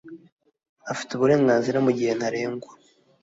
[0.91, 2.71] afite uburenganzira mu gihe ntarengwa